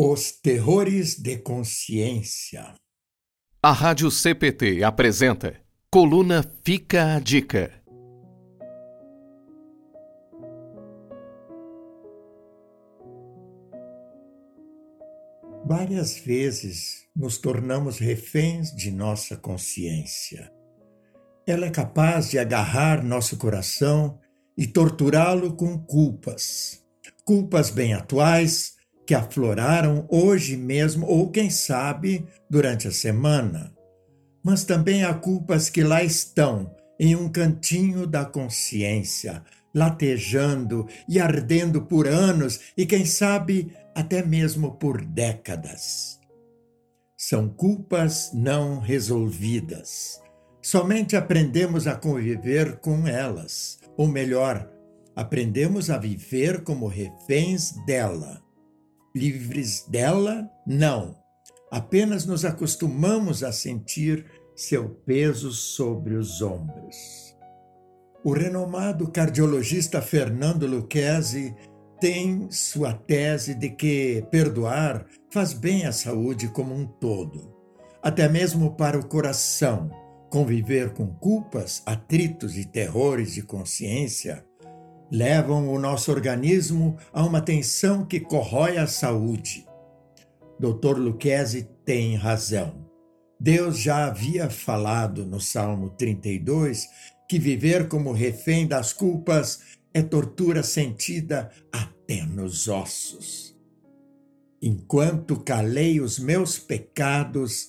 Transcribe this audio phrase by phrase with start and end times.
[0.00, 2.72] Os terrores de consciência.
[3.60, 7.82] A Rádio CPT apresenta Coluna Fica a Dica.
[15.66, 20.48] Várias vezes nos tornamos reféns de nossa consciência.
[21.44, 24.20] Ela é capaz de agarrar nosso coração
[24.56, 26.84] e torturá-lo com culpas.
[27.24, 28.77] Culpas bem atuais
[29.08, 33.72] que afloraram hoje mesmo ou, quem sabe, durante a semana.
[34.44, 39.42] Mas também há culpas que lá estão, em um cantinho da consciência,
[39.74, 46.20] latejando e ardendo por anos e, quem sabe, até mesmo por décadas.
[47.16, 50.20] São culpas não resolvidas.
[50.60, 54.70] Somente aprendemos a conviver com elas, ou melhor,
[55.16, 58.46] aprendemos a viver como reféns dela
[59.14, 61.16] livres dela, não.
[61.70, 67.36] Apenas nos acostumamos a sentir seu peso sobre os ombros.
[68.24, 71.54] O renomado cardiologista Fernando Lucchesi
[72.00, 77.54] tem sua tese de que perdoar faz bem à saúde como um todo,
[78.02, 79.90] até mesmo para o coração.
[80.30, 84.44] Conviver com culpas, atritos e terrores de consciência
[85.10, 89.66] levam o nosso organismo a uma tensão que corrói a saúde.
[90.58, 90.98] Dr.
[90.98, 92.86] Lucchesi tem razão.
[93.40, 96.88] Deus já havia falado no Salmo 32
[97.28, 99.60] que viver como refém das culpas
[99.94, 103.56] é tortura sentida até nos ossos.
[104.60, 107.68] Enquanto calei os meus pecados,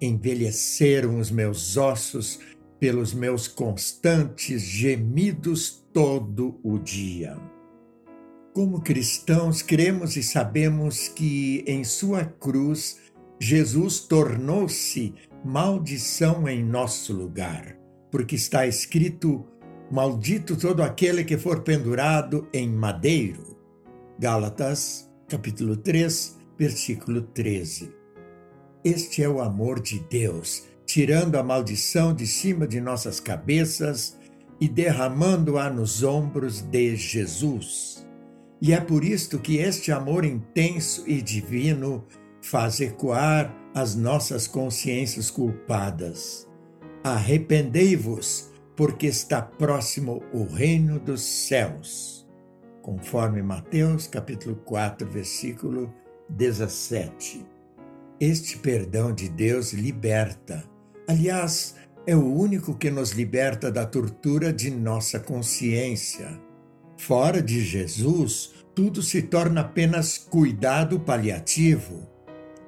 [0.00, 2.38] envelheceram os meus ossos
[2.80, 7.36] pelos meus constantes gemidos todo o dia.
[8.54, 12.98] Como cristãos, cremos e sabemos que em Sua cruz
[13.40, 17.76] Jesus tornou-se maldição em nosso lugar,
[18.10, 19.46] porque está escrito:
[19.90, 23.58] Maldito todo aquele que for pendurado em madeiro.
[24.18, 27.92] Gálatas, capítulo 3, versículo 13.
[28.84, 34.18] Este é o amor de Deus, tirando a maldição de cima de nossas cabeças
[34.62, 38.06] e derramando-a nos ombros de Jesus.
[38.60, 42.06] E é por isto que este amor intenso e divino
[42.40, 46.48] faz ecoar as nossas consciências culpadas.
[47.02, 52.24] Arrependei-vos, porque está próximo o reino dos céus.
[52.82, 55.92] Conforme Mateus capítulo 4, versículo
[56.28, 57.44] 17.
[58.20, 60.62] Este perdão de Deus liberta.
[61.08, 61.74] Aliás,
[62.06, 66.40] é o único que nos liberta da tortura de nossa consciência.
[66.96, 72.08] Fora de Jesus, tudo se torna apenas cuidado paliativo.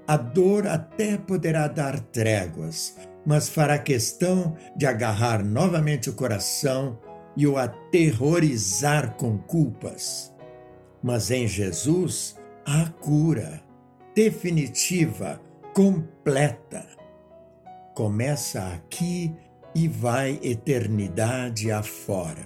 [0.06, 2.96] A dor até poderá dar tréguas,
[3.26, 6.98] mas fará questão de agarrar novamente o coração
[7.36, 10.32] e o aterrorizar com culpas.
[11.02, 13.62] Mas em Jesus há cura
[14.14, 15.40] definitiva,
[15.72, 16.86] completa
[17.94, 19.32] começa aqui
[19.74, 22.44] e vai eternidade afora.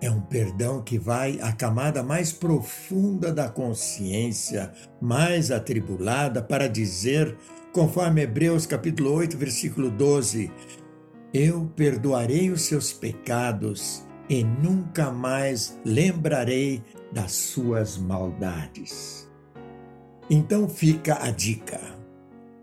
[0.00, 7.36] É um perdão que vai à camada mais profunda da consciência, mais atribulada, para dizer,
[7.72, 10.50] conforme Hebreus capítulo 8, versículo 12:
[11.32, 16.82] Eu perdoarei os seus pecados e nunca mais lembrarei
[17.12, 19.30] das suas maldades.
[20.28, 22.01] Então fica a dica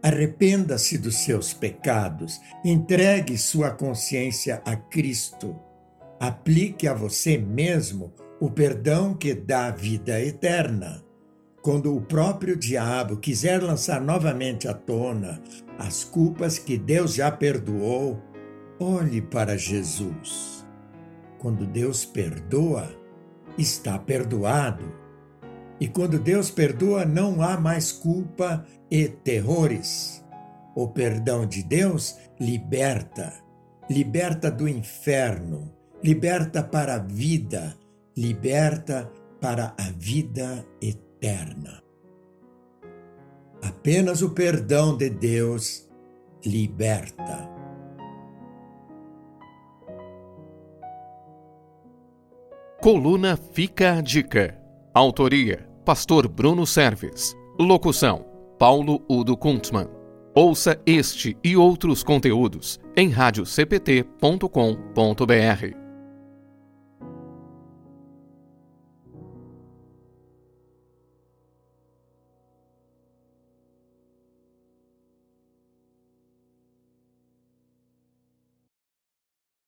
[0.02, 5.60] Arrependa-se dos seus pecados, entregue sua consciência a Cristo.
[6.20, 11.04] Aplique a você mesmo o perdão que dá vida eterna.
[11.62, 15.42] Quando o próprio diabo quiser lançar novamente à tona
[15.78, 18.22] as culpas que Deus já perdoou,
[18.80, 20.66] olhe para Jesus.
[21.38, 22.90] Quando Deus perdoa,
[23.58, 24.99] está perdoado.
[25.80, 30.24] E quando Deus perdoa, não há mais culpa e terrores.
[30.76, 33.34] O perdão de Deus liberta,
[33.90, 35.74] liberta do inferno,
[36.04, 37.78] liberta para a vida,
[38.16, 39.10] liberta
[39.40, 41.82] para a vida eterna.
[43.62, 45.90] Apenas o perdão de Deus
[46.46, 47.50] liberta.
[52.82, 54.58] Coluna Fica a Dica.
[54.94, 57.36] Autoria Pastor Bruno Serves.
[57.60, 58.24] Locução:
[58.60, 59.88] Paulo Udo Kuntzmann.
[60.36, 65.79] Ouça este e outros conteúdos em radiocpt.com.br.